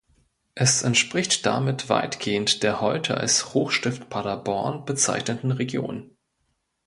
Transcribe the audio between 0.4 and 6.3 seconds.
Es entspricht damit weitgehend der heute als Hochstift Paderborn bezeichneten Region.